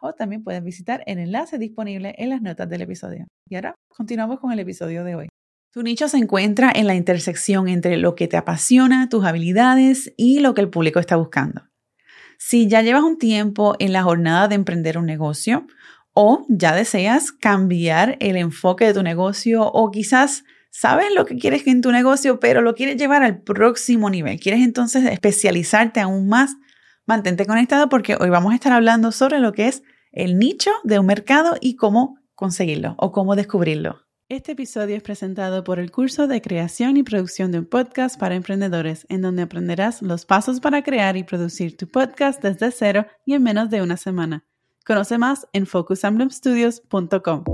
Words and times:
o 0.00 0.12
también 0.12 0.42
puedes 0.42 0.62
visitar 0.62 1.02
el 1.06 1.18
enlace 1.18 1.58
disponible 1.58 2.14
en 2.18 2.30
las 2.30 2.42
notas 2.42 2.68
del 2.68 2.82
episodio. 2.82 3.26
Y 3.48 3.54
ahora 3.56 3.74
continuamos 3.88 4.40
con 4.40 4.52
el 4.52 4.58
episodio 4.58 5.04
de 5.04 5.14
hoy. 5.14 5.28
Tu 5.72 5.82
nicho 5.82 6.08
se 6.08 6.16
encuentra 6.16 6.72
en 6.74 6.86
la 6.86 6.94
intersección 6.94 7.68
entre 7.68 7.98
lo 7.98 8.14
que 8.14 8.28
te 8.28 8.36
apasiona, 8.36 9.08
tus 9.08 9.24
habilidades 9.24 10.12
y 10.16 10.40
lo 10.40 10.54
que 10.54 10.62
el 10.62 10.70
público 10.70 11.00
está 11.00 11.16
buscando. 11.16 11.62
Si 12.38 12.66
ya 12.68 12.82
llevas 12.82 13.02
un 13.02 13.18
tiempo 13.18 13.76
en 13.78 13.92
la 13.92 14.02
jornada 14.02 14.48
de 14.48 14.54
emprender 14.54 14.98
un 14.98 15.06
negocio 15.06 15.66
o 16.12 16.46
ya 16.48 16.74
deseas 16.74 17.30
cambiar 17.30 18.16
el 18.20 18.36
enfoque 18.36 18.86
de 18.86 18.94
tu 18.94 19.02
negocio 19.02 19.66
o 19.66 19.90
quizás 19.90 20.44
sabes 20.70 21.08
lo 21.14 21.24
que 21.24 21.36
quieres 21.36 21.66
en 21.66 21.80
tu 21.80 21.92
negocio, 21.92 22.40
pero 22.40 22.62
lo 22.62 22.74
quieres 22.74 22.96
llevar 22.96 23.22
al 23.22 23.42
próximo 23.42 24.10
nivel, 24.10 24.40
quieres 24.40 24.62
entonces 24.62 25.04
especializarte 25.04 26.00
aún 26.00 26.28
más, 26.28 26.56
Mantente 27.06 27.46
conectado 27.46 27.88
porque 27.88 28.16
hoy 28.18 28.30
vamos 28.30 28.52
a 28.52 28.56
estar 28.56 28.72
hablando 28.72 29.12
sobre 29.12 29.38
lo 29.38 29.52
que 29.52 29.68
es 29.68 29.84
el 30.10 30.38
nicho 30.38 30.72
de 30.82 30.98
un 30.98 31.06
mercado 31.06 31.56
y 31.60 31.76
cómo 31.76 32.18
conseguirlo 32.34 32.96
o 32.98 33.12
cómo 33.12 33.36
descubrirlo. 33.36 34.00
Este 34.28 34.52
episodio 34.52 34.96
es 34.96 35.04
presentado 35.04 35.62
por 35.62 35.78
el 35.78 35.92
curso 35.92 36.26
de 36.26 36.42
creación 36.42 36.96
y 36.96 37.04
producción 37.04 37.52
de 37.52 37.60
un 37.60 37.66
podcast 37.66 38.18
para 38.18 38.34
emprendedores, 38.34 39.06
en 39.08 39.22
donde 39.22 39.42
aprenderás 39.42 40.02
los 40.02 40.26
pasos 40.26 40.58
para 40.58 40.82
crear 40.82 41.16
y 41.16 41.22
producir 41.22 41.76
tu 41.76 41.88
podcast 41.88 42.42
desde 42.42 42.72
cero 42.72 43.06
y 43.24 43.34
en 43.34 43.44
menos 43.44 43.70
de 43.70 43.82
una 43.82 43.96
semana. 43.96 44.44
Conoce 44.84 45.16
más 45.16 45.46
en 45.52 45.66
focusemblemstudios.com. 45.66 47.44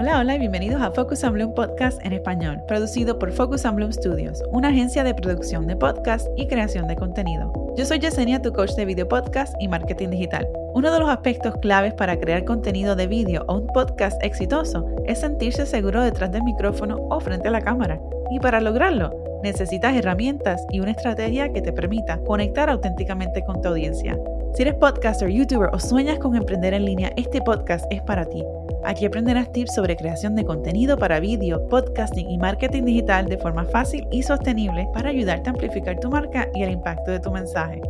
Hola, 0.00 0.18
hola 0.18 0.36
y 0.36 0.38
bienvenidos 0.38 0.80
a 0.80 0.90
Focus 0.90 1.22
on 1.24 1.34
Bloom 1.34 1.52
Podcast 1.52 2.02
en 2.06 2.14
español, 2.14 2.62
producido 2.66 3.18
por 3.18 3.32
Focus 3.32 3.66
on 3.66 3.76
Bloom 3.76 3.92
Studios, 3.92 4.42
una 4.50 4.68
agencia 4.68 5.04
de 5.04 5.12
producción 5.12 5.66
de 5.66 5.76
podcast 5.76 6.26
y 6.38 6.46
creación 6.46 6.88
de 6.88 6.96
contenido. 6.96 7.52
Yo 7.76 7.84
soy 7.84 7.98
Yesenia, 7.98 8.40
tu 8.40 8.50
coach 8.50 8.72
de 8.76 8.86
video 8.86 9.06
podcast 9.06 9.54
y 9.60 9.68
marketing 9.68 10.08
digital. 10.08 10.48
Uno 10.72 10.90
de 10.90 11.00
los 11.00 11.10
aspectos 11.10 11.54
claves 11.58 11.92
para 11.92 12.18
crear 12.18 12.46
contenido 12.46 12.96
de 12.96 13.08
vídeo 13.08 13.44
o 13.46 13.58
un 13.58 13.66
podcast 13.66 14.18
exitoso 14.24 14.86
es 15.04 15.18
sentirse 15.18 15.66
seguro 15.66 16.00
detrás 16.00 16.32
del 16.32 16.44
micrófono 16.44 16.96
o 17.10 17.20
frente 17.20 17.48
a 17.48 17.50
la 17.50 17.60
cámara. 17.60 18.00
Y 18.30 18.40
para 18.40 18.62
lograrlo, 18.62 19.12
necesitas 19.42 19.94
herramientas 19.94 20.64
y 20.70 20.80
una 20.80 20.92
estrategia 20.92 21.52
que 21.52 21.60
te 21.60 21.74
permita 21.74 22.20
conectar 22.20 22.70
auténticamente 22.70 23.44
con 23.44 23.60
tu 23.60 23.68
audiencia. 23.68 24.18
Si 24.54 24.62
eres 24.62 24.76
podcaster, 24.76 25.28
youtuber 25.28 25.68
o 25.74 25.78
sueñas 25.78 26.18
con 26.18 26.34
emprender 26.36 26.72
en 26.72 26.86
línea, 26.86 27.12
este 27.16 27.42
podcast 27.42 27.84
es 27.90 28.00
para 28.02 28.24
ti. 28.24 28.42
Aquí 28.82 29.04
aprenderás 29.04 29.52
tips 29.52 29.74
sobre 29.74 29.94
creación 29.94 30.34
de 30.34 30.44
contenido 30.44 30.96
para 30.96 31.20
vídeo, 31.20 31.66
podcasting 31.68 32.30
y 32.30 32.38
marketing 32.38 32.84
digital 32.84 33.26
de 33.26 33.36
forma 33.36 33.64
fácil 33.66 34.06
y 34.10 34.22
sostenible 34.22 34.88
para 34.94 35.10
ayudarte 35.10 35.50
a 35.50 35.52
amplificar 35.52 36.00
tu 36.00 36.08
marca 36.08 36.48
y 36.54 36.62
el 36.62 36.70
impacto 36.70 37.10
de 37.10 37.20
tu 37.20 37.30
mensaje. 37.30 37.82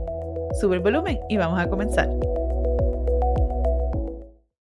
Sube 0.61 0.77
el 0.77 0.83
volumen 0.83 1.20
y 1.28 1.36
vamos 1.36 1.61
a 1.61 1.68
comenzar. 1.68 2.08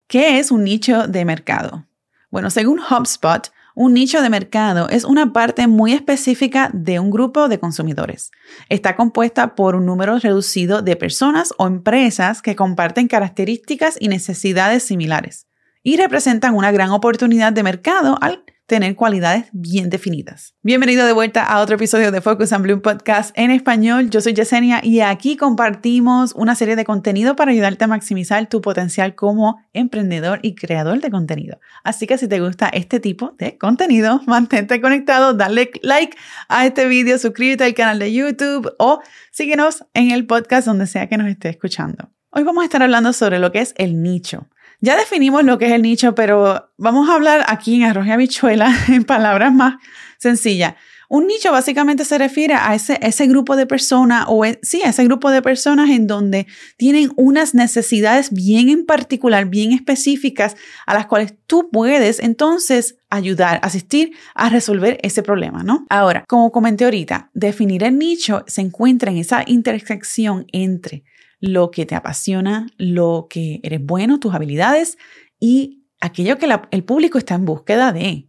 ¿Qué 0.08 0.38
es 0.38 0.50
un 0.50 0.64
nicho 0.64 1.06
de 1.06 1.24
mercado? 1.26 1.84
Bueno, 2.30 2.48
según 2.48 2.80
HubSpot, 2.80 3.52
un 3.74 3.92
nicho 3.92 4.22
de 4.22 4.30
mercado 4.30 4.88
es 4.88 5.04
una 5.04 5.34
parte 5.34 5.66
muy 5.66 5.92
específica 5.92 6.70
de 6.72 6.98
un 6.98 7.10
grupo 7.10 7.48
de 7.48 7.58
consumidores. 7.58 8.30
Está 8.70 8.96
compuesta 8.96 9.54
por 9.54 9.76
un 9.76 9.84
número 9.84 10.18
reducido 10.18 10.80
de 10.80 10.96
personas 10.96 11.52
o 11.58 11.66
empresas 11.66 12.40
que 12.40 12.56
comparten 12.56 13.06
características 13.06 13.98
y 14.00 14.08
necesidades 14.08 14.82
similares 14.82 15.46
y 15.86 15.96
representan 15.96 16.56
una 16.56 16.72
gran 16.72 16.90
oportunidad 16.90 17.52
de 17.52 17.62
mercado 17.62 18.18
al 18.20 18.42
tener 18.66 18.96
cualidades 18.96 19.46
bien 19.52 19.88
definidas. 19.88 20.56
Bienvenido 20.64 21.06
de 21.06 21.12
vuelta 21.12 21.44
a 21.44 21.60
otro 21.60 21.76
episodio 21.76 22.10
de 22.10 22.20
Focus 22.20 22.52
and 22.52 22.64
Bloom 22.64 22.80
Podcast 22.80 23.30
en 23.38 23.52
español. 23.52 24.10
Yo 24.10 24.20
soy 24.20 24.34
Yesenia 24.34 24.80
y 24.82 24.98
aquí 24.98 25.36
compartimos 25.36 26.32
una 26.34 26.56
serie 26.56 26.74
de 26.74 26.84
contenido 26.84 27.36
para 27.36 27.52
ayudarte 27.52 27.84
a 27.84 27.86
maximizar 27.86 28.48
tu 28.48 28.60
potencial 28.60 29.14
como 29.14 29.60
emprendedor 29.74 30.40
y 30.42 30.56
creador 30.56 31.00
de 31.00 31.12
contenido. 31.12 31.60
Así 31.84 32.08
que 32.08 32.18
si 32.18 32.26
te 32.26 32.40
gusta 32.40 32.68
este 32.68 32.98
tipo 32.98 33.36
de 33.38 33.56
contenido, 33.56 34.20
mantente 34.26 34.80
conectado, 34.80 35.34
dale 35.34 35.70
like 35.82 36.16
a 36.48 36.66
este 36.66 36.88
video, 36.88 37.16
suscríbete 37.16 37.62
al 37.62 37.74
canal 37.74 38.00
de 38.00 38.12
YouTube 38.12 38.74
o 38.80 39.00
síguenos 39.30 39.84
en 39.94 40.10
el 40.10 40.26
podcast 40.26 40.66
donde 40.66 40.88
sea 40.88 41.08
que 41.08 41.16
nos 41.16 41.28
esté 41.28 41.48
escuchando. 41.48 42.10
Hoy 42.30 42.42
vamos 42.42 42.62
a 42.62 42.64
estar 42.64 42.82
hablando 42.82 43.12
sobre 43.12 43.38
lo 43.38 43.52
que 43.52 43.60
es 43.60 43.72
el 43.78 44.02
nicho. 44.02 44.48
Ya 44.80 44.96
definimos 44.96 45.44
lo 45.44 45.58
que 45.58 45.66
es 45.66 45.72
el 45.72 45.82
nicho, 45.82 46.14
pero 46.14 46.70
vamos 46.76 47.08
a 47.08 47.14
hablar 47.14 47.44
aquí 47.48 47.76
en 47.76 47.84
arroz 47.84 48.06
y 48.06 48.10
habichuela 48.10 48.74
en 48.88 49.04
palabras 49.04 49.52
más 49.52 49.76
sencillas. 50.18 50.74
Un 51.08 51.28
nicho 51.28 51.52
básicamente 51.52 52.04
se 52.04 52.18
refiere 52.18 52.54
a 52.54 52.74
ese, 52.74 52.98
ese 53.00 53.26
grupo 53.28 53.54
de 53.54 53.66
personas 53.66 54.24
o 54.28 54.44
e, 54.44 54.58
sí, 54.62 54.82
a 54.84 54.88
ese 54.88 55.04
grupo 55.04 55.30
de 55.30 55.40
personas 55.40 55.88
en 55.90 56.08
donde 56.08 56.46
tienen 56.76 57.12
unas 57.16 57.54
necesidades 57.54 58.32
bien 58.32 58.70
en 58.70 58.86
particular, 58.86 59.46
bien 59.46 59.72
específicas, 59.72 60.56
a 60.84 60.94
las 60.94 61.06
cuales 61.06 61.34
tú 61.46 61.70
puedes 61.70 62.18
entonces 62.18 62.96
ayudar, 63.08 63.60
asistir 63.62 64.12
a 64.34 64.48
resolver 64.48 64.98
ese 65.02 65.22
problema, 65.22 65.62
¿no? 65.62 65.86
Ahora, 65.90 66.24
como 66.26 66.50
comenté 66.50 66.84
ahorita, 66.84 67.30
definir 67.34 67.84
el 67.84 67.98
nicho 67.98 68.44
se 68.48 68.62
encuentra 68.62 69.12
en 69.12 69.18
esa 69.18 69.44
intersección 69.46 70.46
entre 70.52 71.04
lo 71.40 71.70
que 71.70 71.86
te 71.86 71.94
apasiona, 71.94 72.66
lo 72.78 73.26
que 73.28 73.60
eres 73.62 73.84
bueno, 73.84 74.18
tus 74.18 74.34
habilidades 74.34 74.98
y 75.38 75.84
aquello 76.00 76.38
que 76.38 76.48
el 76.70 76.84
público 76.84 77.18
está 77.18 77.34
en 77.34 77.44
búsqueda 77.44 77.92
de. 77.92 78.28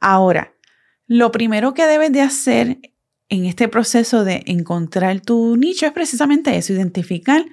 Ahora, 0.00 0.54
lo 1.06 1.30
primero 1.32 1.74
que 1.74 1.86
debes 1.86 2.12
de 2.12 2.20
hacer 2.20 2.78
en 3.28 3.44
este 3.46 3.68
proceso 3.68 4.24
de 4.24 4.42
encontrar 4.46 5.20
tu 5.20 5.56
nicho 5.56 5.86
es 5.86 5.92
precisamente 5.92 6.56
eso, 6.56 6.72
identificar 6.72 7.44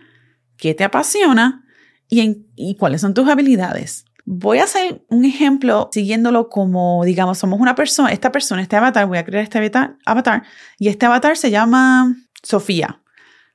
qué 0.57 0.73
te 0.73 0.83
apasiona 0.83 1.65
y, 2.07 2.75
cuáles 2.77 3.01
son 3.01 3.13
tus 3.13 3.27
habilidades. 3.27 4.05
Voy 4.25 4.59
a 4.59 4.65
hacer 4.65 5.03
un 5.09 5.25
ejemplo 5.25 5.89
siguiéndolo 5.91 6.49
como, 6.49 7.03
digamos, 7.05 7.39
somos 7.39 7.59
una 7.59 7.73
persona, 7.73 8.11
esta 8.11 8.31
persona, 8.31 8.61
este 8.61 8.75
avatar, 8.75 9.07
voy 9.07 9.17
a 9.17 9.25
crear 9.25 9.43
este 9.43 9.57
avatar, 10.05 10.43
y 10.77 10.89
este 10.89 11.05
avatar 11.05 11.37
se 11.37 11.49
llama 11.49 12.15
Sofía. 12.43 13.00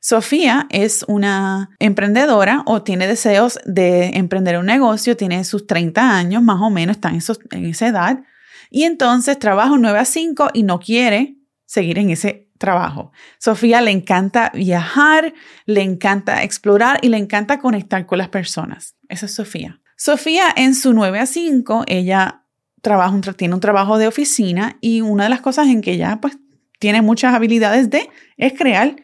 Sofía 0.07 0.69
es 0.71 1.05
una 1.09 1.71
emprendedora 1.81 2.63
o 2.67 2.83
tiene 2.83 3.09
deseos 3.09 3.59
de 3.65 4.11
emprender 4.15 4.57
un 4.57 4.67
negocio, 4.67 5.17
tiene 5.17 5.43
sus 5.43 5.67
30 5.67 6.17
años 6.17 6.45
más 6.45 6.61
o 6.63 6.71
menos, 6.71 6.99
está 6.99 7.09
en, 7.09 7.65
esa 7.65 7.89
edad, 7.89 8.23
y 8.71 8.85
entonces 8.85 9.37
trabaja 9.37 9.73
un 9.73 9.83
9 9.83 9.99
a 9.99 10.05
5 10.05 10.51
y 10.55 10.63
no 10.63 10.79
quiere 10.79 11.39
seguir 11.65 11.99
en 11.99 12.11
ese 12.11 12.49
trabajo. 12.57 13.11
Sofía 13.41 13.81
le 13.81 13.91
encanta 13.91 14.53
viajar, 14.55 15.35
le 15.65 15.83
encanta 15.83 16.45
explorar 16.45 17.01
y 17.03 17.09
le 17.09 17.17
encanta 17.17 17.59
conectar 17.59 18.07
con 18.07 18.19
las 18.19 18.29
personas. 18.29 18.95
Esa 19.09 19.27
es 19.27 19.35
Sofía. 19.35 19.81
Sofía 19.97 20.45
en 20.55 20.77
su 20.77 20.93
9 20.93 21.19
a 21.19 21.27
5, 21.27 21.83
ella 21.89 22.45
trabaja 22.81 23.21
tiene 23.33 23.55
un 23.55 23.61
trabajo 23.61 23.99
de 23.99 24.07
oficina 24.07 24.77
y 24.81 25.01
una 25.01 25.25
de 25.25 25.31
las 25.31 25.41
cosas 25.41 25.67
en 25.67 25.81
que 25.81 25.95
ella 25.95 26.21
pues 26.23 26.39
tiene 26.79 27.03
muchas 27.03 27.35
habilidades 27.35 27.91
de 27.91 28.09
es 28.37 28.53
crear 28.53 28.95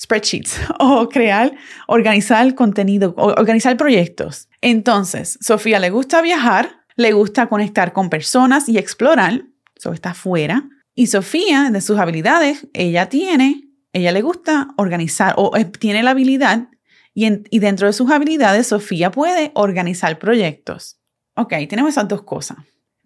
spreadsheets 0.00 0.58
o 0.78 1.08
crear, 1.08 1.54
organizar 1.86 2.54
contenido, 2.54 3.14
organizar 3.16 3.76
proyectos. 3.76 4.48
Entonces, 4.60 5.38
Sofía 5.40 5.78
le 5.78 5.90
gusta 5.90 6.22
viajar, 6.22 6.84
le 6.96 7.12
gusta 7.12 7.48
conectar 7.48 7.92
con 7.92 8.10
personas 8.10 8.68
y 8.68 8.78
explorar, 8.78 9.44
eso 9.76 9.92
está 9.92 10.10
afuera. 10.10 10.68
Y 10.94 11.06
Sofía, 11.06 11.70
de 11.70 11.80
sus 11.80 11.98
habilidades, 11.98 12.66
ella 12.72 13.08
tiene, 13.08 13.68
ella 13.92 14.12
le 14.12 14.22
gusta 14.22 14.68
organizar 14.76 15.34
o 15.36 15.56
eh, 15.56 15.64
tiene 15.64 16.02
la 16.02 16.10
habilidad 16.10 16.68
y, 17.14 17.26
y 17.50 17.58
dentro 17.60 17.86
de 17.86 17.92
sus 17.92 18.10
habilidades, 18.10 18.66
Sofía 18.68 19.10
puede 19.10 19.52
organizar 19.54 20.18
proyectos. 20.18 21.00
Ok, 21.36 21.54
tenemos 21.68 21.92
esas 21.92 22.08
dos 22.08 22.22
cosas. 22.22 22.58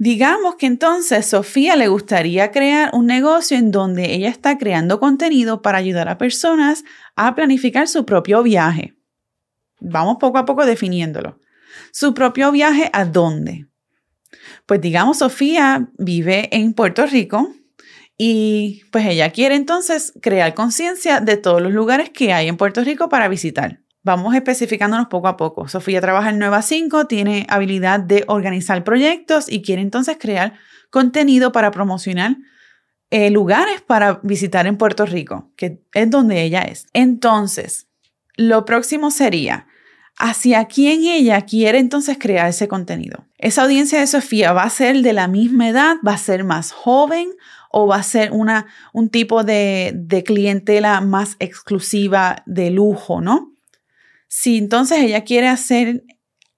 Digamos 0.03 0.57
que 0.57 0.67
entonces 0.67 1.27
Sofía 1.27 1.77
le 1.77 1.87
gustaría 1.87 2.51
crear 2.51 2.91
un 2.93 3.07
negocio 3.07 3.57
en 3.57 3.71
donde 3.71 4.15
ella 4.15 4.31
está 4.31 4.59
creando 4.59 4.99
contenido 4.99 5.63
para 5.63 5.79
ayudar 5.79 6.09
a 6.09 6.19
personas 6.19 6.83
a 7.15 7.37
planificar 7.37 7.87
su 7.87 8.05
propio 8.05 8.43
viaje. 8.43 8.97
Vamos 9.79 10.17
poco 10.19 10.39
a 10.39 10.45
poco 10.45 10.67
definiéndolo. 10.67 11.39
¿Su 11.93 12.15
propio 12.15 12.51
viaje 12.51 12.91
a 12.93 13.05
dónde? 13.05 13.69
Pues 14.67 14.81
digamos, 14.81 15.19
Sofía 15.19 15.89
vive 15.99 16.49
en 16.51 16.75
Puerto 16.75 17.07
Rico 17.07 17.55
y 18.19 18.83
pues 18.91 19.07
ella 19.07 19.31
quiere 19.31 19.55
entonces 19.55 20.15
crear 20.21 20.53
conciencia 20.55 21.21
de 21.21 21.37
todos 21.37 21.63
los 21.63 21.73
lugares 21.73 22.11
que 22.11 22.33
hay 22.33 22.49
en 22.49 22.57
Puerto 22.57 22.83
Rico 22.83 23.09
para 23.09 23.29
visitar. 23.29 23.79
Vamos 24.05 24.35
especificándonos 24.35 25.07
poco 25.07 25.29
a 25.29 25.37
poco. 25.37 25.69
Sofía 25.69 26.01
trabaja 26.01 26.31
en 26.31 26.39
Nueva 26.39 26.63
5, 26.63 27.07
tiene 27.07 27.47
habilidad 27.49 28.01
de 28.01 28.25
organizar 28.27 28.83
proyectos 28.83 29.49
y 29.49 29.63
quiere 29.63 29.81
entonces 29.81 30.17
crear 30.19 30.55
contenido 30.91 31.53
para 31.53 31.71
promocionar 31.71 32.37
eh, 33.11 33.31
lugares 33.31 33.81
para 33.81 34.21
visitar 34.23 34.67
en 34.67 34.77
Puerto 34.77 35.07
Rico, 35.07 35.53
que 35.57 35.83
es 35.95 36.11
donde 36.11 36.43
ella 36.43 36.63
es. 36.63 36.87
Entonces, 36.95 37.87
lo 38.37 38.65
próximo 38.65 39.11
sería, 39.11 39.67
¿hacia 40.17 40.65
quién 40.65 41.05
ella 41.05 41.43
quiere 41.43 41.79
entonces 41.79 42.17
crear 42.19 42.49
ese 42.49 42.67
contenido? 42.67 43.27
Esa 43.39 43.63
audiencia 43.63 44.01
de 44.01 44.07
Sofía 44.09 44.53
va 44.53 44.63
a 44.63 44.71
ser 44.71 45.03
de 45.03 45.13
la 45.13 45.29
misma 45.29 45.69
edad, 45.69 45.97
va 46.07 46.15
a 46.15 46.19
ser 46.19 46.43
más 46.43 46.73
joven 46.73 47.29
o 47.71 47.87
va 47.87 47.97
a 47.97 48.03
ser 48.03 48.33
una, 48.33 48.67
un 48.93 49.11
tipo 49.11 49.45
de, 49.45 49.93
de 49.95 50.25
clientela 50.25 51.01
más 51.01 51.37
exclusiva 51.39 52.43
de 52.47 52.71
lujo, 52.71 53.21
¿no? 53.21 53.52
Si 54.35 54.57
entonces 54.57 55.01
ella 55.01 55.25
quiere 55.25 55.47
hacer 55.47 56.05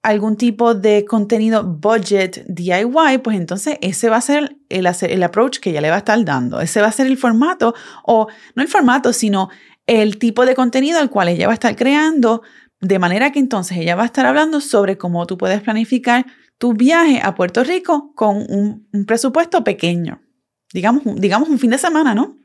algún 0.01 0.37
tipo 0.37 0.75
de 0.75 1.03
contenido 1.03 1.61
budget 1.61 2.45
DIY, 2.47 3.17
pues 3.21 3.35
entonces 3.35 3.77
ese 3.81 4.07
va 4.07 4.15
a 4.15 4.21
ser 4.21 4.55
el, 4.69 4.87
el 4.87 5.23
approach 5.23 5.59
que 5.59 5.71
ella 5.71 5.81
le 5.81 5.89
va 5.89 5.95
a 5.95 5.97
estar 5.97 6.23
dando. 6.23 6.61
Ese 6.61 6.79
va 6.79 6.87
a 6.87 6.91
ser 6.93 7.07
el 7.07 7.17
formato, 7.17 7.75
o 8.05 8.27
no 8.55 8.63
el 8.63 8.69
formato, 8.69 9.11
sino 9.11 9.49
el 9.87 10.19
tipo 10.19 10.45
de 10.45 10.55
contenido 10.55 10.99
al 10.99 11.09
cual 11.09 11.27
ella 11.27 11.47
va 11.47 11.51
a 11.51 11.55
estar 11.55 11.75
creando, 11.75 12.43
de 12.79 12.97
manera 12.97 13.33
que 13.33 13.39
entonces 13.39 13.77
ella 13.77 13.97
va 13.97 14.03
a 14.03 14.05
estar 14.05 14.25
hablando 14.25 14.61
sobre 14.61 14.97
cómo 14.97 15.27
tú 15.27 15.37
puedes 15.37 15.61
planificar 15.61 16.25
tu 16.57 16.75
viaje 16.75 17.19
a 17.21 17.35
Puerto 17.35 17.61
Rico 17.65 18.13
con 18.15 18.37
un, 18.37 18.87
presupuesto 19.05 19.65
pequeño. 19.65 20.21
Digamos, 20.71 21.03
digamos 21.17 21.49
un 21.49 21.59
fin 21.59 21.71
de 21.71 21.77
semana, 21.77 22.15
¿no? 22.15 22.37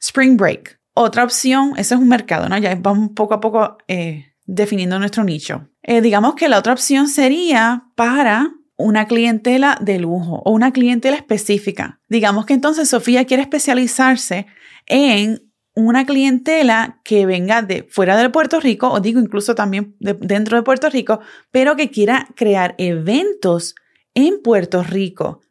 Spring 0.00 0.38
Break. 0.38 0.80
Otra 0.94 1.24
opción, 1.24 1.74
ese 1.76 1.94
es 1.94 2.00
un 2.00 2.08
mercado, 2.08 2.48
¿no? 2.48 2.56
Ya 2.56 2.74
vamos 2.74 3.10
poco 3.14 3.34
a 3.34 3.40
poco 3.40 3.76
eh, 3.86 4.28
definiendo 4.48 4.98
nuestro 4.98 5.22
nicho. 5.24 5.68
Eh, 5.82 6.00
digamos 6.00 6.34
que 6.34 6.48
la 6.48 6.58
otra 6.58 6.72
opción 6.72 7.06
sería 7.08 7.84
para 7.94 8.54
una 8.76 9.06
clientela 9.06 9.78
de 9.80 9.98
lujo 9.98 10.42
o 10.44 10.52
una 10.52 10.72
clientela 10.72 11.16
específica. 11.16 12.00
Digamos 12.08 12.46
que 12.46 12.54
entonces 12.54 12.88
Sofía 12.88 13.26
quiere 13.26 13.42
especializarse 13.42 14.46
en 14.86 15.52
una 15.74 16.06
clientela 16.06 17.00
que 17.04 17.26
venga 17.26 17.60
de 17.62 17.86
fuera 17.90 18.16
de 18.16 18.30
Puerto 18.30 18.58
Rico, 18.58 18.90
o 18.90 19.00
digo 19.00 19.20
incluso 19.20 19.54
también 19.54 19.94
dentro 20.00 20.56
de 20.56 20.62
Puerto 20.62 20.88
Rico, 20.88 21.20
pero 21.50 21.76
que 21.76 21.90
quiera 21.90 22.28
crear 22.34 22.74
eventos 22.78 23.74
en 24.14 24.40
Puerto 24.42 24.82
Rico. 24.82 25.42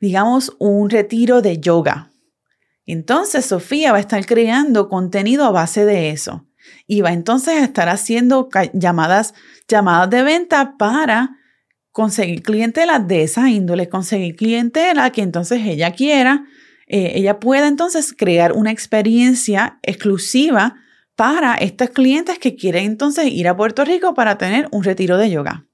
Digamos 0.00 0.54
un 0.58 0.90
retiro 0.90 1.42
de 1.42 1.60
yoga. 1.60 2.10
Entonces 2.86 3.46
Sofía 3.46 3.92
va 3.92 3.98
a 3.98 4.00
estar 4.00 4.26
creando 4.26 4.88
contenido 4.88 5.44
a 5.44 5.52
base 5.52 5.84
de 5.84 6.10
eso 6.10 6.44
y 6.86 7.00
va 7.00 7.12
entonces 7.12 7.54
a 7.54 7.64
estar 7.64 7.88
haciendo 7.88 8.48
llamadas, 8.72 9.34
llamadas 9.68 10.10
de 10.10 10.22
venta 10.22 10.76
para 10.76 11.36
conseguir 11.90 12.42
clientela 12.42 12.98
de 12.98 13.22
esa 13.22 13.48
índole, 13.50 13.88
conseguir 13.88 14.36
clientela 14.36 15.10
que 15.10 15.22
entonces 15.22 15.60
ella 15.64 15.92
quiera, 15.92 16.44
eh, 16.86 17.12
ella 17.14 17.38
pueda 17.38 17.68
entonces 17.68 18.14
crear 18.16 18.52
una 18.52 18.70
experiencia 18.70 19.78
exclusiva 19.82 20.76
para 21.16 21.54
estos 21.54 21.90
clientes 21.90 22.38
que 22.38 22.56
quieren 22.56 22.84
entonces 22.84 23.26
ir 23.26 23.46
a 23.48 23.56
Puerto 23.56 23.84
Rico 23.84 24.14
para 24.14 24.38
tener 24.38 24.68
un 24.72 24.82
retiro 24.82 25.18
de 25.18 25.30
yoga. 25.30 25.66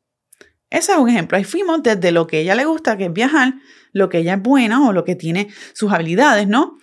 Ese 0.71 0.93
es 0.93 0.99
un 0.99 1.09
ejemplo. 1.09 1.39
Ahí 1.39 1.45
fuimos 1.45 1.83
desde 1.83 2.13
lo 2.13 2.27
que 2.27 2.41
ella 2.41 2.55
le 2.55 2.65
gusta, 2.65 2.99
que 2.99 3.07
es 3.07 3.13
viajar, 3.13 3.55
lo 3.93 4.09
que 4.09 4.19
ella 4.19 4.35
es 4.35 4.43
buena 4.43 4.87
o 4.87 4.93
lo 4.93 5.05
que 5.05 5.15
tiene 5.15 5.49
sus 5.73 5.93
habilidades, 5.93 6.47
¿no? 6.47 6.77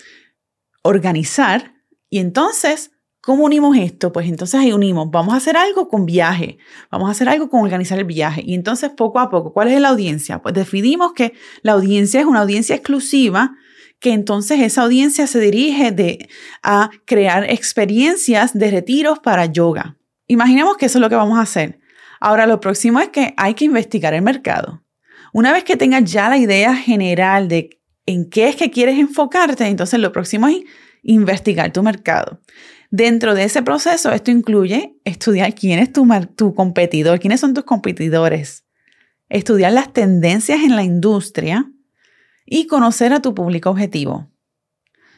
Organizar 0.81 1.75
y 2.09 2.19
entonces 2.19 2.91
¿Cómo 3.25 3.45
unimos 3.45 3.75
esto? 3.75 4.11
Pues 4.11 4.29
entonces 4.29 4.59
ahí 4.59 4.71
unimos, 4.71 5.09
vamos 5.09 5.33
a 5.33 5.37
hacer 5.37 5.57
algo 5.57 5.89
con 5.89 6.05
viaje, 6.05 6.59
vamos 6.91 7.07
a 7.09 7.11
hacer 7.11 7.27
algo 7.27 7.49
con 7.49 7.61
organizar 7.61 7.97
el 7.97 8.05
viaje. 8.05 8.43
Y 8.45 8.53
entonces 8.53 8.91
poco 8.91 9.19
a 9.19 9.31
poco, 9.31 9.51
¿cuál 9.51 9.69
es 9.69 9.81
la 9.81 9.89
audiencia? 9.89 10.43
Pues 10.43 10.53
definimos 10.53 11.13
que 11.13 11.33
la 11.63 11.71
audiencia 11.71 12.19
es 12.19 12.27
una 12.27 12.41
audiencia 12.41 12.75
exclusiva, 12.75 13.55
que 13.99 14.13
entonces 14.13 14.59
esa 14.59 14.83
audiencia 14.83 15.25
se 15.25 15.39
dirige 15.39 15.91
de, 15.91 16.29
a 16.61 16.91
crear 17.05 17.49
experiencias 17.49 18.53
de 18.53 18.69
retiros 18.69 19.17
para 19.17 19.47
yoga. 19.47 19.97
Imaginemos 20.27 20.77
que 20.77 20.85
eso 20.85 20.99
es 20.99 21.01
lo 21.01 21.09
que 21.09 21.15
vamos 21.15 21.39
a 21.39 21.41
hacer. 21.41 21.79
Ahora 22.19 22.45
lo 22.45 22.59
próximo 22.59 22.99
es 22.99 23.09
que 23.09 23.33
hay 23.37 23.55
que 23.55 23.65
investigar 23.65 24.13
el 24.13 24.21
mercado. 24.21 24.83
Una 25.33 25.51
vez 25.51 25.63
que 25.63 25.77
tengas 25.77 26.03
ya 26.03 26.29
la 26.29 26.37
idea 26.37 26.75
general 26.75 27.47
de 27.47 27.81
en 28.05 28.29
qué 28.29 28.49
es 28.49 28.55
que 28.55 28.69
quieres 28.69 28.99
enfocarte, 28.99 29.65
entonces 29.65 29.99
lo 29.99 30.11
próximo 30.11 30.47
es 30.47 30.57
investigar 31.01 31.73
tu 31.73 31.81
mercado. 31.81 32.39
Dentro 32.91 33.35
de 33.35 33.43
ese 33.43 33.61
proceso, 33.61 34.11
esto 34.11 34.31
incluye 34.31 34.95
estudiar 35.03 35.53
quién 35.55 35.79
es 35.79 35.91
tu, 35.91 36.07
tu 36.35 36.53
competidor, 36.53 37.19
quiénes 37.19 37.39
son 37.39 37.53
tus 37.53 37.63
competidores, 37.63 38.65
estudiar 39.29 39.73
las 39.73 39.91
tendencias 39.91 40.61
en 40.63 40.75
la 40.75 40.83
industria 40.83 41.71
y 42.45 42.67
conocer 42.67 43.13
a 43.13 43.21
tu 43.21 43.33
público 43.33 43.69
objetivo 43.69 44.29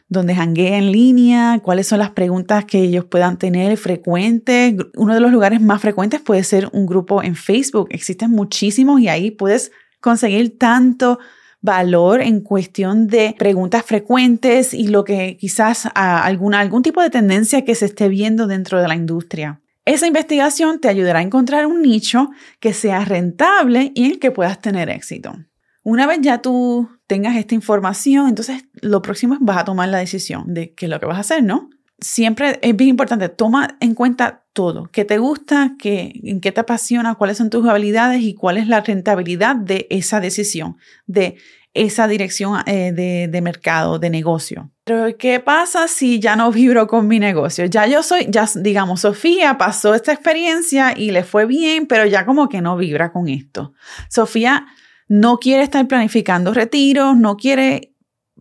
donde 0.09 0.35
janguea 0.35 0.77
en 0.77 0.91
línea, 0.91 1.59
cuáles 1.61 1.87
son 1.87 1.99
las 1.99 2.11
preguntas 2.11 2.65
que 2.65 2.79
ellos 2.79 3.05
puedan 3.05 3.37
tener 3.37 3.75
frecuentes. 3.77 4.75
Uno 4.95 5.13
de 5.13 5.19
los 5.19 5.31
lugares 5.31 5.59
más 5.61 5.81
frecuentes 5.81 6.21
puede 6.21 6.43
ser 6.43 6.69
un 6.71 6.85
grupo 6.85 7.21
en 7.23 7.35
Facebook. 7.35 7.87
Existen 7.91 8.31
muchísimos 8.31 9.01
y 9.01 9.09
ahí 9.09 9.31
puedes 9.31 9.71
conseguir 9.99 10.57
tanto 10.57 11.19
valor 11.61 12.21
en 12.21 12.41
cuestión 12.41 13.07
de 13.07 13.35
preguntas 13.37 13.83
frecuentes 13.83 14.73
y 14.73 14.87
lo 14.87 15.03
que 15.03 15.37
quizás 15.37 15.89
alguna, 15.93 16.59
algún 16.59 16.83
tipo 16.83 17.01
de 17.01 17.09
tendencia 17.09 17.65
que 17.65 17.75
se 17.75 17.85
esté 17.85 18.09
viendo 18.09 18.47
dentro 18.47 18.81
de 18.81 18.87
la 18.87 18.95
industria. 18.95 19.61
Esa 19.85 20.05
investigación 20.05 20.81
te 20.81 20.89
ayudará 20.89 21.19
a 21.19 21.21
encontrar 21.21 21.65
un 21.65 21.81
nicho 21.81 22.29
que 22.59 22.73
sea 22.73 23.05
rentable 23.05 23.91
y 23.95 24.05
en 24.05 24.11
el 24.11 24.19
que 24.19 24.31
puedas 24.31 24.59
tener 24.59 24.89
éxito. 24.89 25.33
Una 25.81 26.05
vez 26.05 26.19
ya 26.21 26.41
tú 26.41 26.89
tengas 27.07 27.37
esta 27.37 27.55
información, 27.55 28.27
entonces 28.27 28.65
lo 28.81 29.01
próximo 29.01 29.35
es 29.35 29.39
vas 29.41 29.57
a 29.57 29.63
tomar 29.63 29.87
la 29.87 29.99
decisión 29.99 30.53
de 30.53 30.73
qué 30.73 30.87
es 30.87 30.89
lo 30.89 30.99
que 30.99 31.05
vas 31.05 31.17
a 31.17 31.21
hacer, 31.21 31.43
¿no? 31.43 31.69
Siempre 31.99 32.59
es 32.61 32.75
bien 32.75 32.91
importante, 32.91 33.27
toma 33.29 33.77
en 33.79 33.95
cuenta 33.95 34.43
todo, 34.53 34.89
qué 34.91 35.03
te 35.03 35.17
gusta, 35.17 35.75
qué, 35.79 36.13
en 36.23 36.41
qué 36.41 36.51
te 36.51 36.61
apasiona, 36.61 37.15
cuáles 37.15 37.37
son 37.37 37.49
tus 37.49 37.67
habilidades 37.67 38.21
y 38.21 38.35
cuál 38.35 38.57
es 38.57 38.67
la 38.67 38.81
rentabilidad 38.81 39.55
de 39.55 39.87
esa 39.89 40.19
decisión, 40.19 40.77
de 41.07 41.37
esa 41.73 42.07
dirección 42.07 42.59
eh, 42.65 42.91
de, 42.91 43.27
de, 43.27 43.41
mercado, 43.41 43.99
de 43.99 44.09
negocio. 44.09 44.71
Pero 44.83 45.15
¿qué 45.17 45.39
pasa 45.39 45.87
si 45.87 46.19
ya 46.19 46.35
no 46.35 46.51
vibro 46.51 46.87
con 46.87 47.07
mi 47.07 47.19
negocio? 47.19 47.65
Ya 47.65 47.85
yo 47.87 48.03
soy, 48.03 48.27
ya 48.29 48.47
digamos, 48.55 49.01
Sofía 49.01 49.57
pasó 49.57 49.93
esta 49.93 50.11
experiencia 50.11 50.93
y 50.95 51.11
le 51.11 51.23
fue 51.23 51.45
bien, 51.45 51.87
pero 51.87 52.05
ya 52.05 52.25
como 52.25 52.49
que 52.49 52.61
no 52.61 52.77
vibra 52.77 53.11
con 53.11 53.27
esto. 53.27 53.73
Sofía 54.09 54.65
no 55.07 55.37
quiere 55.37 55.63
estar 55.63 55.87
planificando 55.87 56.53
retiros, 56.53 57.15
no 57.17 57.37
quiere 57.37 57.93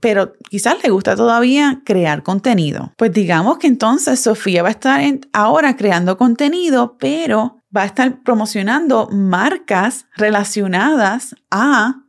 pero 0.07 0.35
quizás 0.49 0.77
le 0.85 0.91
gusta 0.91 1.17
todavía 1.17 1.83
crear 1.85 2.23
contenido. 2.23 2.93
Pues 2.97 3.13
digamos 3.13 3.59
que 3.59 3.67
entonces 3.67 4.21
Sofía 4.21 4.63
va 4.63 4.69
a 4.69 4.71
estar 4.71 5.01
ahora 5.33 5.75
creando 5.75 6.17
contenido, 6.17 6.97
pero 6.97 7.61
va 7.77 7.83
a 7.83 7.87
estar 7.87 8.23
promocionando 8.23 9.09
marcas 9.11 10.07
relacionadas 10.17 11.35
a, 11.51 12.05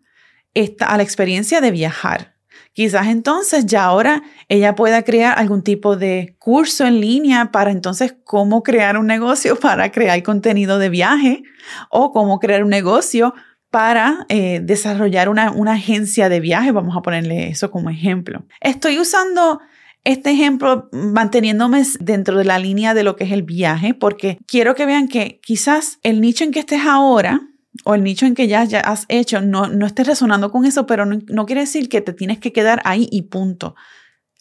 esta, 0.53 0.85
a 0.85 0.97
la 0.97 1.01
experiencia 1.01 1.59
de 1.59 1.71
viajar. 1.71 2.35
Quizás 2.73 3.07
entonces 3.07 3.65
ya 3.65 3.85
ahora 3.85 4.21
ella 4.47 4.75
pueda 4.75 5.01
crear 5.01 5.39
algún 5.39 5.63
tipo 5.63 5.95
de 5.95 6.35
curso 6.37 6.85
en 6.85 7.01
línea 7.01 7.51
para 7.51 7.71
entonces 7.71 8.15
cómo 8.23 8.61
crear 8.61 8.99
un 8.99 9.07
negocio 9.07 9.55
para 9.59 9.91
crear 9.91 10.21
contenido 10.21 10.77
de 10.77 10.89
viaje 10.89 11.41
o 11.89 12.11
cómo 12.11 12.37
crear 12.39 12.63
un 12.63 12.69
negocio 12.69 13.33
para 13.69 14.25
eh, 14.29 14.61
desarrollar 14.63 15.29
una, 15.29 15.51
agencia 15.71 16.29
de 16.29 16.39
viaje, 16.39 16.71
vamos 16.71 16.95
a 16.95 17.01
ponerle 17.01 17.49
eso 17.49 17.69
como 17.71 17.89
ejemplo. 17.89 18.45
Estoy 18.61 18.99
usando 18.99 19.59
este 20.03 20.31
ejemplo 20.31 20.89
manteniéndome 20.93 21.83
dentro 21.99 22.37
de 22.37 22.45
la 22.45 22.59
línea 22.59 22.93
de 22.93 23.03
lo 23.03 23.15
que 23.15 23.25
es 23.25 23.31
el 23.31 23.43
viaje, 23.43 23.93
porque 23.93 24.37
quiero 24.47 24.73
que 24.73 24.85
vean 24.85 25.07
que 25.07 25.39
quizás 25.43 25.99
el 26.03 26.21
nicho 26.21 26.43
en 26.43 26.51
que 26.51 26.59
estés 26.59 26.85
ahora 26.85 27.41
o 27.83 27.93
el 27.93 28.03
nicho 28.03 28.25
en 28.25 28.33
que 28.33 28.47
ya, 28.47 28.63
ya 28.63 28.79
has 28.79 29.05
hecho 29.09 29.41
no, 29.41 29.67
no 29.67 29.85
esté 29.85 30.03
resonando 30.03 30.49
con 30.49 30.65
eso, 30.65 30.85
pero 30.85 31.05
no, 31.05 31.45
quiere 31.45 31.61
decir 31.61 31.89
que 31.89 32.01
te 32.01 32.13
tienes 32.13 32.39
que 32.39 32.53
quedar 32.53 32.81
ahí 32.85 33.09
y 33.11 33.23
punto. 33.23 33.75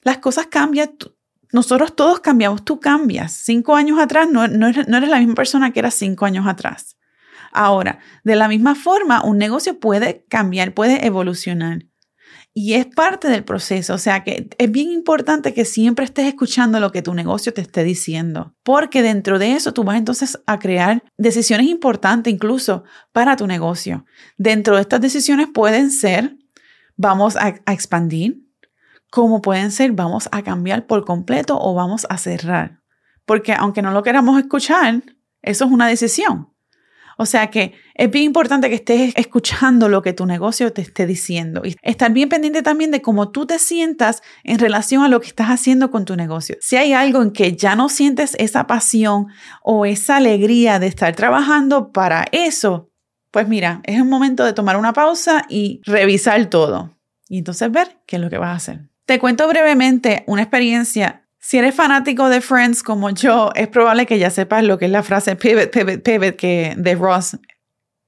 Las 0.02 0.18
cosas 0.18 0.47
cambian, 0.47 0.92
nosotros 1.52 1.97
todos 1.97 2.21
cambiamos, 2.21 2.64
tú 2.64 2.78
cambias. 2.78 3.33
Cinco 3.33 3.75
años 3.75 3.99
atrás 3.99 4.28
no, 4.30 4.47
no, 4.47 4.71
no 4.71 4.97
eres 4.97 5.11
la 5.11 5.18
misma 5.18 5.35
persona 5.35 5.73
que 5.73 5.80
eras 5.80 5.95
cinco 5.95 6.26
años 6.26 6.47
atrás. 6.47 6.97
Ahora, 7.56 8.00
de 8.22 8.36
la 8.36 8.48
misma 8.48 8.75
forma, 8.75 9.25
un 9.25 9.38
negocio 9.38 9.80
puede 9.80 10.26
cambiar, 10.28 10.75
puede 10.75 11.06
evolucionar. 11.06 11.86
Y 12.52 12.75
es 12.75 12.86
parte 12.86 13.28
del 13.28 13.44
proceso, 13.44 13.94
o 13.94 13.98
sea 13.98 14.25
que 14.25 14.48
es 14.56 14.70
bien 14.70 14.90
importante 14.90 15.52
que 15.52 15.64
siempre 15.64 16.04
estés 16.04 16.26
escuchando 16.26 16.80
lo 16.80 16.90
que 16.90 17.02
tu 17.02 17.12
negocio 17.14 17.52
te 17.52 17.60
esté 17.60 17.82
diciendo, 17.84 18.54
porque 18.62 19.02
dentro 19.02 19.38
de 19.38 19.52
eso 19.52 19.72
tú 19.72 19.84
vas 19.84 19.98
entonces 19.98 20.38
a 20.46 20.58
crear 20.58 21.02
decisiones 21.18 21.66
importantes 21.66 22.32
incluso 22.32 22.84
para 23.12 23.36
tu 23.36 23.46
negocio. 23.46 24.06
Dentro 24.38 24.76
de 24.76 24.82
estas 24.82 25.00
decisiones 25.00 25.48
pueden 25.52 25.90
ser, 25.90 26.36
vamos 26.96 27.36
a, 27.36 27.54
a 27.64 27.72
expandir, 27.72 28.42
como 29.10 29.40
pueden 29.40 29.70
ser, 29.70 29.92
vamos 29.92 30.28
a 30.32 30.42
cambiar 30.42 30.86
por 30.86 31.04
completo 31.04 31.58
o 31.60 31.75
vamos 31.75 32.06
a 32.08 32.18
cerrar. 32.18 32.80
Porque 33.26 33.52
aunque 33.54 33.82
no 33.82 33.92
lo 33.92 34.02
queramos 34.02 34.38
escuchar, 34.38 35.02
Eso 35.42 35.64
es 35.64 35.70
una 35.70 35.86
decisión. 35.86 36.55
O 37.16 37.25
sea 37.25 37.49
que 37.50 37.73
es 37.94 38.11
bien 38.11 38.26
importante 38.26 38.68
que 38.68 38.75
estés 38.75 39.14
escuchando 39.16 39.88
lo 39.88 40.02
que 40.02 40.12
tu 40.12 40.26
negocio 40.26 40.73
te 40.73 40.82
esté 40.82 41.06
diciendo 41.06 41.62
y 41.64 41.75
estar 41.82 42.12
bien 42.12 42.28
pendiente 42.28 42.62
también 42.62 42.90
de 42.90 43.00
cómo 43.00 43.30
tú 43.30 43.46
te 43.46 43.58
sientas 43.58 44.23
en 44.44 44.58
relación 44.58 45.02
a 45.02 45.08
lo 45.08 45.20
que 45.20 45.28
estás 45.28 45.49
haciendo 45.49 45.90
con 45.90 46.04
tu 46.04 46.14
negocio. 46.14 46.56
Si 46.61 46.76
hay 46.76 46.92
algo 46.92 47.23
en 47.23 47.30
que 47.30 47.56
ya 47.56 47.75
no 47.75 47.88
sientes 47.88 48.37
esa 48.38 48.66
pasión 48.66 49.28
o 49.62 49.87
esa 49.87 50.16
alegría 50.16 50.78
de 50.78 50.88
estar 50.88 51.16
trabajando 51.16 51.90
para 51.90 52.26
eso, 52.32 52.90
pues 53.30 53.49
mira, 53.49 53.80
es 53.85 54.00
un 54.00 54.08
momento 54.08 54.44
de 54.44 54.52
tomar 54.52 54.76
una 54.76 54.92
pausa 54.92 55.44
y 55.49 55.80
revisar 55.85 56.46
todo 56.46 56.96
y 57.28 57.38
entonces 57.38 57.70
ver 57.73 57.99
qué 58.06 58.16
es 58.16 58.23
lo 58.23 58.30
que 58.30 58.38
vas 58.38 58.50
a 58.50 58.56
hacer. 58.56 58.88
Te 59.06 59.18
cuento 59.18 59.49
brevemente 59.49 60.25
una 60.26 60.42
experiencia 60.42 61.25
si 61.46 61.58
eres 61.58 61.76
fanático 61.76 62.28
de 62.28 62.40
Friends 62.40 62.82
como 62.82 63.08
yo, 63.10 63.52
es 63.54 63.68
probable 63.68 64.04
que 64.04 64.18
ya 64.18 64.30
sepas 64.30 64.64
lo 64.64 64.78
que 64.78 64.86
es 64.86 64.90
la 64.90 65.04
frase 65.04 65.36
pivot, 65.36 65.70
pivot, 65.70 66.02
pivot 66.02 66.34
que 66.34 66.74
de 66.76 66.96
Ross. 66.96 67.38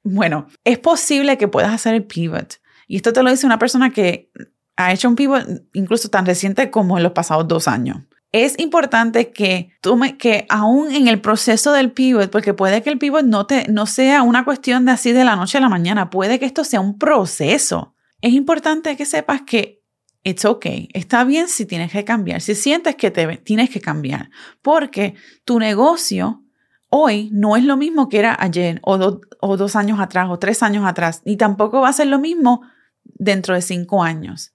Bueno, 0.02 0.48
es 0.64 0.80
posible 0.80 1.38
que 1.38 1.46
puedas 1.46 1.72
hacer 1.72 1.94
el 1.94 2.02
pivot. 2.02 2.60
Y 2.88 2.96
esto 2.96 3.12
te 3.12 3.22
lo 3.22 3.30
dice 3.30 3.46
una 3.46 3.60
persona 3.60 3.90
que 3.90 4.32
ha 4.76 4.92
hecho 4.92 5.08
un 5.08 5.14
pivot 5.14 5.46
incluso 5.72 6.08
tan 6.08 6.26
reciente 6.26 6.68
como 6.72 6.96
en 6.96 7.04
los 7.04 7.12
pasados 7.12 7.46
dos 7.46 7.68
años. 7.68 7.98
Es 8.32 8.58
importante 8.58 9.30
que 9.30 9.70
tome 9.82 10.18
que 10.18 10.44
aún 10.48 10.90
en 10.90 11.06
el 11.06 11.20
proceso 11.20 11.70
del 11.70 11.92
pivot, 11.92 12.32
porque 12.32 12.54
puede 12.54 12.82
que 12.82 12.90
el 12.90 12.98
pivot 12.98 13.24
no, 13.24 13.46
te, 13.46 13.68
no 13.68 13.86
sea 13.86 14.22
una 14.22 14.44
cuestión 14.44 14.84
de 14.84 14.90
así 14.90 15.12
de 15.12 15.22
la 15.22 15.36
noche 15.36 15.58
a 15.58 15.60
la 15.60 15.68
mañana, 15.68 16.10
puede 16.10 16.40
que 16.40 16.46
esto 16.46 16.64
sea 16.64 16.80
un 16.80 16.98
proceso. 16.98 17.94
Es 18.20 18.32
importante 18.32 18.96
que 18.96 19.06
sepas 19.06 19.42
que 19.42 19.77
It's 20.24 20.44
okay. 20.44 20.88
Está 20.92 21.24
bien 21.24 21.48
si 21.48 21.64
tienes 21.64 21.92
que 21.92 22.04
cambiar, 22.04 22.40
si 22.40 22.54
sientes 22.54 22.96
que 22.96 23.10
te, 23.10 23.36
tienes 23.38 23.70
que 23.70 23.80
cambiar, 23.80 24.30
porque 24.62 25.14
tu 25.44 25.58
negocio 25.58 26.42
hoy 26.90 27.30
no 27.32 27.56
es 27.56 27.64
lo 27.64 27.76
mismo 27.76 28.08
que 28.08 28.18
era 28.18 28.36
ayer 28.38 28.80
o, 28.82 29.20
o 29.40 29.56
dos 29.56 29.76
años 29.76 30.00
atrás 30.00 30.28
o 30.30 30.38
tres 30.38 30.62
años 30.62 30.84
atrás, 30.86 31.22
ni 31.24 31.36
tampoco 31.36 31.80
va 31.80 31.88
a 31.88 31.92
ser 31.92 32.08
lo 32.08 32.18
mismo 32.18 32.62
dentro 33.04 33.54
de 33.54 33.62
cinco 33.62 34.02
años. 34.02 34.54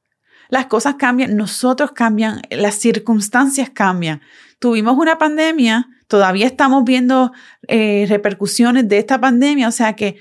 Las 0.49 0.67
cosas 0.67 0.95
cambian, 0.95 1.35
nosotros 1.35 1.93
cambian, 1.93 2.41
las 2.51 2.75
circunstancias 2.75 3.71
cambian. 3.71 4.21
Tuvimos 4.59 4.97
una 4.97 5.17
pandemia, 5.17 5.87
todavía 6.07 6.45
estamos 6.45 6.83
viendo 6.83 7.31
eh, 7.67 8.05
repercusiones 8.07 8.87
de 8.87 8.99
esta 8.99 9.19
pandemia, 9.19 9.67
o 9.67 9.71
sea 9.71 9.95
que 9.95 10.17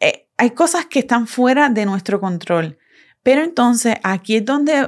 eh, 0.00 0.28
hay 0.36 0.50
cosas 0.50 0.86
que 0.86 1.00
están 1.00 1.26
fuera 1.26 1.68
de 1.68 1.84
nuestro 1.84 2.20
control. 2.20 2.78
Pero 3.24 3.42
entonces 3.42 3.96
aquí 4.04 4.36
es 4.36 4.44
donde 4.44 4.86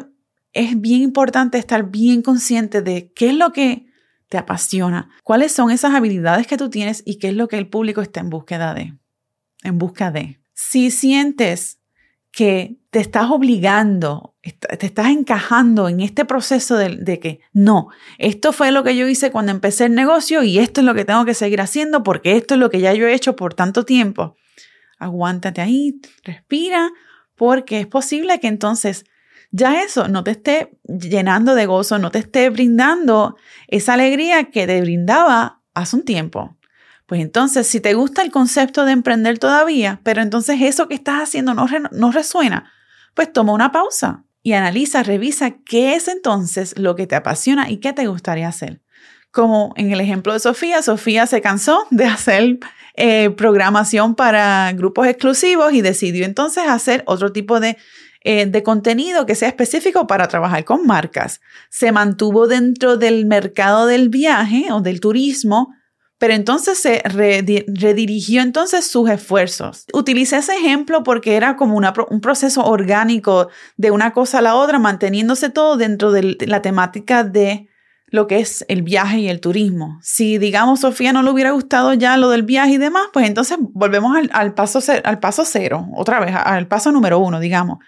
es 0.53 0.81
bien 0.81 1.03
importante 1.03 1.59
estar 1.59 1.91
bien 1.91 2.23
consciente 2.23 2.83
de 2.83 3.13
qué 3.13 3.31
es 3.31 3.35
lo 3.35 3.53
que 3.53 3.87
te 4.29 4.39
apasiona, 4.39 5.11
cuáles 5.25 5.53
son 5.53 5.71
esas 5.71 5.95
habilidades 5.95 6.47
que 6.47 6.57
tú 6.57 6.71
tienes 6.71 7.03
y 7.05 7.19
qué 7.19 7.29
es 7.29 7.35
lo 7.35 7.49
que 7.49 7.59
el 7.59 7.69
público 7.69 8.03
está 8.03 8.21
en 8.21 8.31
búsqueda 8.31 8.75
de. 8.75 8.95
En 9.63 9.79
busca 9.79 10.11
de. 10.13 10.41
Si 10.53 10.91
sientes 10.91 11.81
que 12.31 12.77
te 12.91 13.01
estás 13.01 13.31
obligando, 13.31 14.35
te 14.43 14.87
estás 14.87 15.09
encajando 15.09 15.89
en 15.89 16.01
este 16.01 16.27
proceso 16.27 16.77
de, 16.77 16.97
de, 16.97 17.19
que 17.19 17.41
no, 17.55 17.89
esto 18.19 18.53
fue 18.53 18.73
lo 18.73 18.85
que 18.85 18.95
yo 18.95 19.09
hice 19.09 19.31
cuando 19.31 19.53
empecé 19.53 19.87
el 19.87 19.95
negocio 19.95 20.43
y 20.43 20.59
esto 20.59 20.83
es 20.83 20.85
lo 20.85 20.95
que 20.95 21.07
tengo 21.07 21.25
que 21.25 21.33
seguir 21.33 21.63
haciendo 21.63 22.03
porque 22.03 22.37
esto 22.37 22.55
es 22.55 22.61
lo 22.61 22.69
que 22.69 22.81
ya 22.81 22.93
yo 22.93 23.07
he 23.07 23.15
hecho 23.15 23.37
por 23.37 23.55
tanto 23.55 23.85
tiempo. 23.85 24.37
Aguántate 24.99 25.63
ahí, 25.63 25.99
respira, 26.25 26.91
porque 27.37 27.81
es 27.81 27.87
posible 27.87 28.41
que 28.41 28.49
entonces 28.49 29.05
ya 29.51 29.83
eso 29.83 30.09
no 30.09 30.25
te 30.25 30.33
esté 30.33 30.79
llenando 30.85 31.55
de 31.55 31.67
gozo, 31.67 31.99
no 31.99 32.11
te 32.11 32.19
esté 32.19 32.51
brindando 32.51 33.37
esa 33.69 33.95
alegría 33.95 34.51
que 34.51 34.67
te 34.67 34.81
brindaba 34.81 35.63
hace 35.75 35.97
un 35.97 36.05
tiempo. 36.05 36.57
Pues 37.07 37.21
entonces, 37.21 37.69
si 37.69 37.81
te 37.81 37.95
gusta 37.95 38.23
el 38.23 38.33
concepto 38.33 38.85
de 38.85 38.93
emprender 38.93 39.39
todavía, 39.39 40.01
pero 40.03 40.23
entonces 40.23 40.61
eso 40.61 40.89
que 40.89 40.95
estás 40.95 41.23
haciendo 41.23 41.55
no, 41.55 42.11
resuena, 42.11 42.73
pues 43.15 43.33
toma 43.33 43.53
una 43.53 43.71
pausa 43.71 44.25
y 44.43 44.55
analiza, 44.55 45.05
revisa 45.05 45.53
qué 45.65 45.95
es 45.95 46.09
entonces 46.09 46.77
lo 46.77 46.97
que 46.97 47.07
te 47.07 47.15
apasiona 47.15 47.71
y 47.71 47.79
qué 47.79 47.93
te 47.93 48.09
gustaría 48.09 48.49
hacer. 48.49 48.83
Como 49.31 49.73
en 49.77 49.93
el 49.93 50.01
ejemplo 50.01 50.33
de 50.33 50.41
Sofía, 50.41 50.83
Sofía 50.83 51.27
se 51.27 51.41
cansó 51.41 51.87
de 51.91 52.07
hacer 52.07 52.59
eh, 52.97 53.31
programación 53.31 54.15
para 54.15 54.73
grupos 54.73 55.07
exclusivos 55.07 55.73
y 55.73 55.83
decidió 55.83 56.25
entonces 56.25 56.65
hacer 56.67 57.03
otro 57.07 57.31
tipo 57.31 57.61
de, 57.61 57.77
eh, 58.23 58.47
de 58.47 58.63
contenido 58.63 59.27
que 59.27 59.35
sea 59.35 59.49
específico 59.49 60.07
para 60.07 60.29
trabajar 60.29 60.65
con 60.65 60.87
marcas. 60.87 61.41
Se 61.69 61.93
mantuvo 61.93 62.47
dentro 62.47 62.97
del 62.97 63.27
mercado 63.27 63.87
del 63.87 64.09
viaje 64.09 64.67
o 64.73 64.81
del 64.81 65.01
turismo, 65.01 65.75
pero 66.19 66.33
entonces 66.33 66.79
se 66.79 67.03
redirigió 67.05 68.41
entonces 68.41 68.87
sus 68.87 69.11
esfuerzos. 69.11 69.85
Utilicé 69.93 70.39
ese 70.39 70.57
ejemplo 70.57 71.03
porque 71.03 71.37
era 71.37 71.57
como 71.57 71.77
un 71.77 72.21
proceso 72.23 72.65
orgánico 72.65 73.49
de 73.77 73.91
una 73.91 74.13
cosa 74.13 74.39
a 74.39 74.43
la 74.43 74.55
otra, 74.55 74.79
manteniéndose 74.79 75.51
todo 75.51 75.77
dentro 75.77 76.13
de 76.13 76.39
la 76.47 76.63
temática 76.63 77.23
de 77.23 77.69
lo 78.09 78.27
que 78.27 78.39
es 78.39 78.65
el 78.69 78.83
viaje 78.83 79.19
y 79.19 79.29
el 79.29 79.41
turismo. 79.41 79.99
Si, 80.03 80.39
digamos, 80.39 80.81
Sofía 80.81 81.13
no 81.13 81.23
le 81.23 81.31
hubiera 81.31 81.51
gustado 81.51 81.95
ya 81.95 82.17
lo 82.17 82.31
del 82.31 82.43
viaje 82.43 82.73
y 82.73 82.79
demás, 82.79 83.05
pues 83.13 83.27
entonces 83.27 83.59
volvemos 83.61 84.17
al, 84.33 84.55
paso, 84.55 84.81
cero, 85.45 85.89
otra 85.95 86.21
vez, 86.21 86.35
al 86.35 86.69
paso 86.69 86.93
número 86.93 87.19
uno, 87.19 87.41
digamos. 87.41 87.79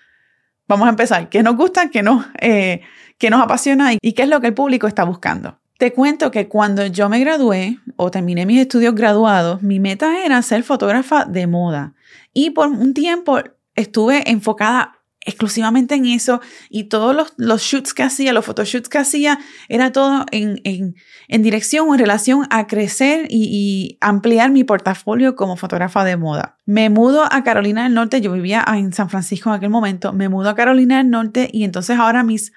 Vamos 0.67 0.87
a 0.87 0.91
empezar. 0.91 1.29
¿Qué 1.29 1.43
nos 1.43 1.57
gusta? 1.57 1.89
¿Qué 1.91 2.03
nos, 2.03 2.27
eh, 2.41 2.83
qué 3.17 3.31
nos 3.31 3.41
apasiona? 3.41 3.93
¿Y 4.01 4.13
qué 4.13 4.23
es 4.23 4.29
lo 4.29 4.41
que 4.41 4.49
el 4.49 4.55
público 4.55 4.87
está 4.87 5.05
buscando? 5.05 5.59
Te 5.79 5.93
cuento 5.93 6.33
que 6.33 6.49
cuando 6.49 6.85
yo 6.87 7.09
me 7.09 7.21
gradué 7.21 7.79
o 7.97 8.11
terminé 8.11 8.45
mis 8.45 8.61
estudios 8.61 8.97
graduados, 8.97 9.63
mi 9.63 9.79
meta 9.79 10.25
era 10.25 10.43
ser 10.43 10.65
fotógrafa 10.65 11.25
de 11.25 11.47
moda. 11.47 11.95
Y 12.35 12.51
por 12.51 12.69
un 12.69 12.93
tiempo 12.93 13.39
estuve 13.77 14.29
enfocada 14.29 14.98
exclusivamente 15.29 15.95
en 15.95 16.07
eso 16.07 16.41
y 16.71 16.85
todos 16.85 17.15
los, 17.15 17.35
los 17.37 17.61
shoots 17.63 17.93
que 17.93 18.03
hacía, 18.03 18.33
los 18.33 18.47
photoshoots 18.47 18.89
que 18.89 18.99
hacía, 18.99 19.39
era 19.69 19.93
todo 19.93 20.25
en, 20.33 20.61
en, 20.65 20.97
en 21.29 21.43
dirección 21.43 21.89
o 21.89 21.95
en 21.95 22.01
relación 22.01 22.47
a 22.51 22.67
crecer 22.67 23.27
y, 23.29 23.45
y, 23.45 23.99
ampliar 24.01 24.51
mi 24.51 24.65
portafolio 24.65 25.37
como 25.37 25.57
fotógrafa 25.57 26.03
de 26.05 26.17
moda. 26.17 26.57
Me 26.65 26.89
mudo 26.89 27.25
a 27.31 27.45
Carolina 27.45 27.85
del 27.85 27.95
Norte, 27.95 28.21
yo 28.21 28.33
vivía 28.33 28.65
en 28.75 28.93
San 28.93 29.11
Francisco 29.11 29.51
en 29.51 29.57
aquel 29.57 29.71
momento, 29.71 30.13
me 30.13 30.29
mudo 30.29 30.49
a 30.49 30.55
Carolina 30.55 30.97
del 30.99 31.11
Norte 31.11 31.51
y 31.53 31.65
entonces 31.65 31.99
ahora 31.99 32.25
mis 32.25 32.53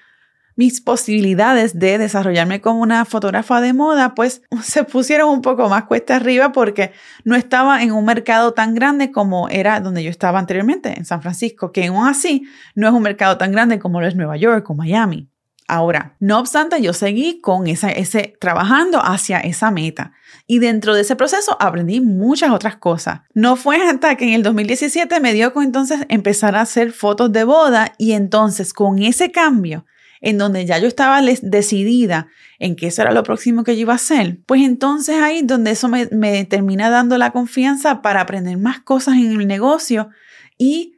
mis 0.56 0.80
posibilidades 0.80 1.78
de 1.78 1.98
desarrollarme 1.98 2.60
como 2.60 2.80
una 2.80 3.04
fotógrafa 3.04 3.60
de 3.60 3.72
moda, 3.72 4.14
pues 4.14 4.42
se 4.62 4.84
pusieron 4.84 5.30
un 5.30 5.42
poco 5.42 5.68
más 5.68 5.84
cuesta 5.84 6.16
arriba 6.16 6.52
porque 6.52 6.92
no 7.24 7.36
estaba 7.36 7.82
en 7.82 7.92
un 7.92 8.04
mercado 8.04 8.52
tan 8.52 8.74
grande 8.74 9.12
como 9.12 9.48
era 9.48 9.80
donde 9.80 10.02
yo 10.02 10.10
estaba 10.10 10.38
anteriormente, 10.38 10.94
en 10.96 11.04
San 11.04 11.22
Francisco, 11.22 11.72
que 11.72 11.86
aún 11.86 12.06
así 12.06 12.44
no 12.74 12.88
es 12.88 12.94
un 12.94 13.02
mercado 13.02 13.38
tan 13.38 13.52
grande 13.52 13.78
como 13.78 14.00
lo 14.00 14.06
es 14.06 14.16
Nueva 14.16 14.36
York 14.36 14.68
o 14.70 14.74
Miami. 14.74 15.28
Ahora, 15.68 16.16
no 16.18 16.38
obstante, 16.38 16.82
yo 16.82 16.92
seguí 16.92 17.40
con 17.40 17.66
esa, 17.66 17.90
ese, 17.90 18.36
trabajando 18.40 19.00
hacia 19.02 19.38
esa 19.40 19.70
meta. 19.70 20.12
Y 20.46 20.58
dentro 20.58 20.94
de 20.94 21.00
ese 21.02 21.16
proceso 21.16 21.56
aprendí 21.60 22.00
muchas 22.00 22.50
otras 22.50 22.76
cosas. 22.76 23.20
No 23.32 23.56
fue 23.56 23.76
hasta 23.76 24.16
que 24.16 24.24
en 24.24 24.34
el 24.34 24.42
2017 24.42 25.20
me 25.20 25.32
dio 25.32 25.54
con 25.54 25.64
entonces 25.64 26.00
empezar 26.08 26.56
a 26.56 26.62
hacer 26.62 26.92
fotos 26.92 27.32
de 27.32 27.44
boda 27.44 27.92
y 27.96 28.12
entonces 28.12 28.74
con 28.74 29.02
ese 29.02 29.30
cambio 29.30 29.86
en 30.22 30.38
donde 30.38 30.64
ya 30.64 30.78
yo 30.78 30.88
estaba 30.88 31.20
decidida 31.20 32.28
en 32.58 32.76
que 32.76 32.86
eso 32.86 33.02
era 33.02 33.12
lo 33.12 33.24
próximo 33.24 33.64
que 33.64 33.74
yo 33.74 33.82
iba 33.82 33.92
a 33.92 33.96
hacer, 33.96 34.38
pues 34.46 34.62
entonces 34.62 35.16
ahí 35.20 35.42
donde 35.42 35.72
eso 35.72 35.88
me, 35.88 36.08
me 36.12 36.44
termina 36.44 36.88
dando 36.88 37.18
la 37.18 37.32
confianza 37.32 38.00
para 38.00 38.22
aprender 38.22 38.56
más 38.56 38.80
cosas 38.80 39.16
en 39.16 39.32
el 39.32 39.46
negocio 39.46 40.08
y 40.56 40.94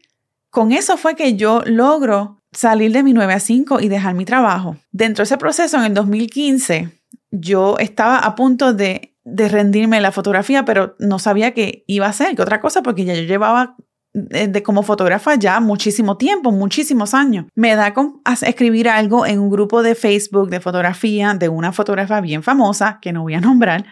con 0.50 0.70
eso 0.70 0.96
fue 0.96 1.16
que 1.16 1.34
yo 1.34 1.62
logro 1.64 2.42
salir 2.52 2.92
de 2.92 3.02
mi 3.02 3.12
9 3.12 3.32
a 3.32 3.40
5 3.40 3.80
y 3.80 3.88
dejar 3.88 4.14
mi 4.14 4.24
trabajo. 4.24 4.76
Dentro 4.92 5.22
de 5.22 5.24
ese 5.24 5.38
proceso, 5.38 5.78
en 5.78 5.84
el 5.84 5.94
2015, 5.94 6.90
yo 7.32 7.78
estaba 7.78 8.18
a 8.18 8.36
punto 8.36 8.72
de, 8.72 9.16
de 9.24 9.48
rendirme 9.48 10.00
la 10.00 10.12
fotografía, 10.12 10.64
pero 10.64 10.94
no 11.00 11.18
sabía 11.18 11.52
qué 11.54 11.82
iba 11.88 12.06
a 12.06 12.10
hacer, 12.10 12.36
que 12.36 12.42
otra 12.42 12.60
cosa, 12.60 12.82
porque 12.82 13.04
ya 13.04 13.14
yo 13.14 13.22
llevaba 13.22 13.76
de, 14.14 14.62
como 14.62 14.82
fotógrafa 14.82 15.34
ya 15.34 15.60
muchísimo 15.60 16.16
tiempo, 16.16 16.52
muchísimos 16.52 17.12
años. 17.12 17.46
Me 17.54 17.74
da 17.74 17.92
con 17.92 18.22
escribir 18.42 18.88
algo 18.88 19.26
en 19.26 19.40
un 19.40 19.50
grupo 19.50 19.82
de 19.82 19.94
Facebook 19.94 20.48
de 20.48 20.60
fotografía 20.60 21.34
de 21.34 21.48
una 21.48 21.72
fotógrafa 21.72 22.20
bien 22.20 22.42
famosa, 22.42 22.98
que 23.02 23.12
no 23.12 23.22
voy 23.22 23.34
a 23.34 23.40
nombrar, 23.40 23.84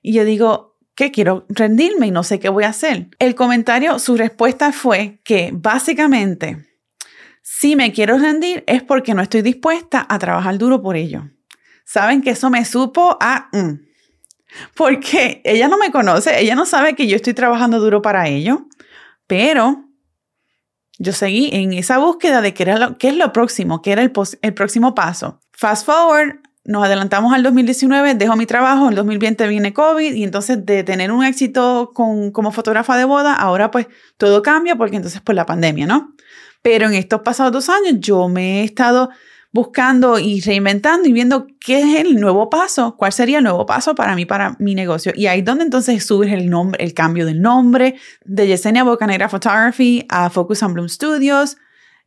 y 0.00 0.14
yo 0.14 0.24
digo, 0.24 0.72
que 0.94 1.10
quiero 1.10 1.46
rendirme 1.48 2.08
y 2.08 2.10
no 2.10 2.22
sé 2.22 2.38
qué 2.38 2.48
voy 2.48 2.64
a 2.64 2.68
hacer. 2.68 3.08
El 3.18 3.34
comentario, 3.34 3.98
su 3.98 4.16
respuesta 4.16 4.72
fue 4.72 5.20
que 5.24 5.50
básicamente, 5.52 6.66
si 7.42 7.76
me 7.76 7.92
quiero 7.92 8.18
rendir 8.18 8.62
es 8.66 8.82
porque 8.82 9.14
no 9.14 9.22
estoy 9.22 9.42
dispuesta 9.42 10.06
a 10.08 10.18
trabajar 10.18 10.58
duro 10.58 10.82
por 10.82 10.96
ello. 10.96 11.30
Saben 11.84 12.22
que 12.22 12.30
eso 12.30 12.50
me 12.50 12.64
supo 12.64 13.16
a... 13.20 13.48
Mm, 13.52 13.86
porque 14.76 15.40
ella 15.44 15.66
no 15.66 15.78
me 15.78 15.90
conoce, 15.90 16.38
ella 16.38 16.54
no 16.54 16.66
sabe 16.66 16.94
que 16.94 17.06
yo 17.06 17.16
estoy 17.16 17.32
trabajando 17.32 17.80
duro 17.80 18.02
para 18.02 18.28
ello. 18.28 18.66
Pero 19.32 19.86
yo 20.98 21.14
seguí 21.14 21.48
en 21.54 21.72
esa 21.72 21.96
búsqueda 21.96 22.42
de 22.42 22.52
qué, 22.52 22.64
era 22.64 22.78
lo, 22.78 22.98
qué 22.98 23.08
es 23.08 23.16
lo 23.16 23.32
próximo, 23.32 23.80
qué 23.80 23.92
era 23.92 24.02
el, 24.02 24.12
el 24.42 24.52
próximo 24.52 24.94
paso. 24.94 25.40
Fast 25.52 25.86
forward 25.86 26.40
nos 26.66 26.84
adelantamos 26.84 27.32
al 27.32 27.42
2019, 27.42 28.14
dejo 28.16 28.36
mi 28.36 28.44
trabajo, 28.44 28.90
el 28.90 28.94
2020 28.94 29.48
viene 29.48 29.72
COVID 29.72 30.12
y 30.12 30.22
entonces 30.22 30.66
de 30.66 30.84
tener 30.84 31.10
un 31.10 31.24
éxito 31.24 31.92
con, 31.94 32.30
como 32.30 32.52
fotógrafa 32.52 32.94
de 32.98 33.06
boda, 33.06 33.34
ahora 33.34 33.70
pues 33.70 33.86
todo 34.18 34.42
cambia 34.42 34.76
porque 34.76 34.96
entonces 34.96 35.22
por 35.22 35.34
la 35.34 35.46
pandemia, 35.46 35.86
¿no? 35.86 36.14
Pero 36.60 36.88
en 36.88 36.92
estos 36.92 37.22
pasados 37.22 37.52
dos 37.52 37.70
años 37.70 38.00
yo 38.00 38.28
me 38.28 38.60
he 38.60 38.64
estado 38.64 39.08
buscando 39.52 40.18
y 40.18 40.40
reinventando 40.40 41.08
y 41.08 41.12
viendo 41.12 41.46
qué 41.60 41.80
es 41.80 42.00
el 42.00 42.16
nuevo 42.16 42.48
paso, 42.48 42.96
cuál 42.96 43.12
sería 43.12 43.38
el 43.38 43.44
nuevo 43.44 43.66
paso 43.66 43.94
para 43.94 44.14
mí, 44.14 44.24
para 44.24 44.56
mi 44.58 44.74
negocio. 44.74 45.12
Y 45.14 45.26
ahí 45.26 45.40
es 45.40 45.44
donde 45.44 45.64
entonces 45.64 46.04
surge 46.04 46.34
el 46.34 46.48
nombre, 46.48 46.82
el 46.82 46.94
cambio 46.94 47.26
del 47.26 47.40
nombre 47.40 47.96
de 48.24 48.46
Yesenia 48.46 48.82
Bocanera 48.82 49.28
Photography 49.28 50.06
a 50.08 50.30
Focus 50.30 50.62
on 50.62 50.72
Bloom 50.72 50.88
Studios 50.88 51.58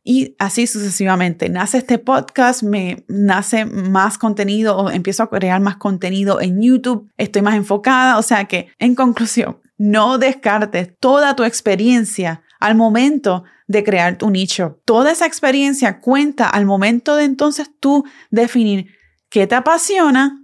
y 0.02 0.36
así 0.38 0.66
sucesivamente. 0.66 1.48
Nace 1.48 1.78
este 1.78 1.98
podcast, 1.98 2.62
me 2.62 3.04
nace 3.08 3.64
más 3.64 4.18
contenido 4.18 4.76
o 4.76 4.90
empiezo 4.90 5.22
a 5.22 5.30
crear 5.30 5.60
más 5.60 5.76
contenido 5.76 6.40
en 6.40 6.62
YouTube, 6.62 7.10
estoy 7.16 7.42
más 7.42 7.56
enfocada, 7.56 8.18
o 8.18 8.22
sea 8.22 8.46
que 8.46 8.68
en 8.78 8.94
conclusión, 8.94 9.58
no 9.78 10.18
descartes 10.18 10.96
toda 10.98 11.36
tu 11.36 11.44
experiencia 11.44 12.42
al 12.60 12.74
momento 12.74 13.44
de 13.66 13.84
crear 13.84 14.18
tu 14.18 14.30
nicho. 14.30 14.80
Toda 14.84 15.12
esa 15.12 15.26
experiencia 15.26 16.00
cuenta 16.00 16.48
al 16.48 16.66
momento 16.66 17.16
de 17.16 17.24
entonces 17.24 17.70
tú 17.80 18.04
definir 18.30 18.94
qué 19.28 19.46
te 19.46 19.54
apasiona 19.54 20.42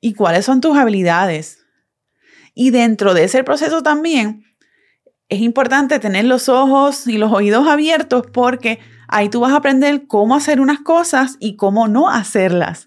y 0.00 0.14
cuáles 0.14 0.44
son 0.44 0.60
tus 0.60 0.76
habilidades. 0.76 1.64
Y 2.54 2.70
dentro 2.70 3.14
de 3.14 3.24
ese 3.24 3.44
proceso 3.44 3.82
también 3.82 4.44
es 5.28 5.40
importante 5.40 5.98
tener 5.98 6.24
los 6.24 6.48
ojos 6.48 7.06
y 7.06 7.18
los 7.18 7.32
oídos 7.32 7.66
abiertos 7.66 8.24
porque 8.32 8.78
ahí 9.08 9.28
tú 9.28 9.40
vas 9.40 9.52
a 9.52 9.56
aprender 9.56 10.06
cómo 10.06 10.36
hacer 10.36 10.60
unas 10.60 10.80
cosas 10.80 11.36
y 11.40 11.56
cómo 11.56 11.88
no 11.88 12.08
hacerlas. 12.08 12.85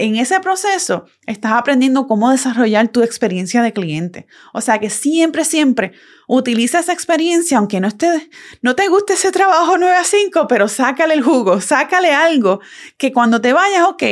En 0.00 0.16
ese 0.16 0.40
proceso 0.40 1.04
estás 1.26 1.52
aprendiendo 1.52 2.06
cómo 2.06 2.30
desarrollar 2.30 2.88
tu 2.88 3.02
experiencia 3.02 3.60
de 3.60 3.74
cliente. 3.74 4.26
O 4.54 4.62
sea 4.62 4.78
que 4.78 4.88
siempre, 4.88 5.44
siempre 5.44 5.92
utiliza 6.26 6.78
esa 6.78 6.94
experiencia, 6.94 7.58
aunque 7.58 7.80
no, 7.80 7.88
esté, 7.88 8.30
no 8.62 8.74
te 8.74 8.88
guste 8.88 9.12
ese 9.12 9.30
trabajo 9.30 9.76
9 9.76 9.94
a 9.94 10.04
5, 10.04 10.46
pero 10.48 10.68
sácale 10.68 11.12
el 11.12 11.22
jugo, 11.22 11.60
sácale 11.60 12.12
algo 12.12 12.60
que 12.96 13.12
cuando 13.12 13.42
te 13.42 13.52
vayas, 13.52 13.82
ok, 13.88 14.02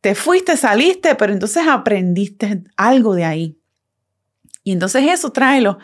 te 0.00 0.16
fuiste, 0.16 0.56
saliste, 0.56 1.14
pero 1.14 1.32
entonces 1.32 1.68
aprendiste 1.68 2.64
algo 2.76 3.14
de 3.14 3.24
ahí. 3.24 3.60
Y 4.64 4.72
entonces 4.72 5.04
eso 5.06 5.30
tráelo 5.30 5.78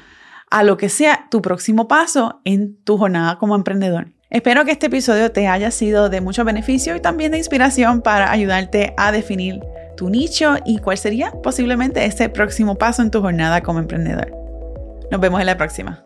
a 0.51 0.65
lo 0.65 0.77
que 0.77 0.89
sea 0.89 1.29
tu 1.31 1.41
próximo 1.41 1.87
paso 1.87 2.41
en 2.45 2.83
tu 2.83 2.99
jornada 2.99 3.39
como 3.39 3.55
emprendedor. 3.55 4.14
Espero 4.35 4.65
que 4.65 4.73
este 4.73 4.87
episodio 4.87 5.31
te 5.31 5.47
haya 5.47 5.71
sido 5.71 6.11
de 6.11 6.21
mucho 6.21 6.45
beneficio 6.45 6.97
y 6.97 7.01
también 7.01 7.31
de 7.31 7.39
inspiración 7.39 8.03
para 8.03 8.33
ayudarte 8.33 8.93
a 8.97 9.13
definir 9.13 9.61
tu 9.97 10.11
nicho 10.11 10.57
y 10.65 10.79
cuál 10.79 10.99
sería 10.99 11.31
posiblemente 11.31 12.05
ese 12.05 12.29
próximo 12.29 12.75
paso 12.75 13.01
en 13.03 13.13
tu 13.13 13.21
jornada 13.21 13.63
como 13.63 13.79
emprendedor. 13.79 14.33
Nos 15.13 15.21
vemos 15.21 15.39
en 15.39 15.47
la 15.47 15.57
próxima. 15.57 16.05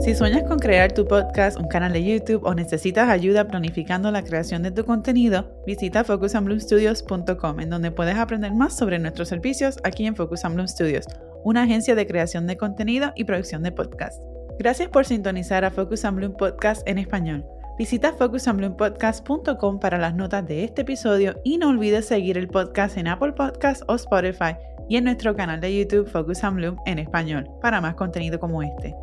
Si 0.00 0.14
sueñas 0.14 0.44
con 0.44 0.58
crear 0.58 0.92
tu 0.92 1.06
podcast, 1.06 1.58
un 1.58 1.68
canal 1.68 1.92
de 1.92 2.02
YouTube 2.02 2.42
o 2.46 2.54
necesitas 2.54 3.10
ayuda 3.10 3.46
planificando 3.46 4.10
la 4.10 4.22
creación 4.22 4.62
de 4.62 4.70
tu 4.70 4.86
contenido, 4.86 5.62
visita 5.66 6.04
focusandbloomstudios.com 6.04 7.60
en 7.60 7.68
donde 7.68 7.90
puedes 7.90 8.16
aprender 8.16 8.54
más 8.54 8.78
sobre 8.78 8.98
nuestros 8.98 9.28
servicios 9.28 9.76
aquí 9.84 10.06
en 10.06 10.16
Focus 10.16 10.42
on 10.46 10.54
Bloom 10.54 10.68
Studios 10.68 11.04
una 11.44 11.64
agencia 11.64 11.94
de 11.94 12.06
creación 12.06 12.46
de 12.46 12.56
contenido 12.56 13.12
y 13.14 13.24
producción 13.24 13.62
de 13.62 13.72
podcast. 13.72 14.22
Gracias 14.58 14.88
por 14.88 15.04
sintonizar 15.04 15.66
a 15.66 15.70
Focus 15.70 16.04
on 16.06 16.16
Bloom 16.16 16.32
Podcast 16.32 16.80
en 16.88 16.96
español. 16.96 17.44
Visita 17.78 18.12
focusonbloompodcast.com 18.12 19.78
para 19.78 19.98
las 19.98 20.12
notas 20.12 20.44
de 20.46 20.64
este 20.64 20.82
episodio 20.82 21.40
y 21.44 21.58
no 21.58 21.68
olvides 21.68 22.06
seguir 22.06 22.36
el 22.36 22.48
podcast 22.48 22.96
en 22.96 23.06
Apple 23.06 23.32
Podcasts 23.32 23.84
o 23.86 23.94
Spotify 23.94 24.56
y 24.88 24.96
en 24.96 25.04
nuestro 25.04 25.36
canal 25.36 25.60
de 25.60 25.78
YouTube 25.78 26.08
Focus 26.08 26.42
on 26.42 26.56
Bloom 26.56 26.76
en 26.86 26.98
español 26.98 27.48
para 27.62 27.80
más 27.80 27.94
contenido 27.94 28.40
como 28.40 28.64
este. 28.64 28.96